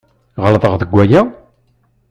Ɣelḍeɣ 0.43 0.73
deg 0.77 0.89
waya? 0.93 1.21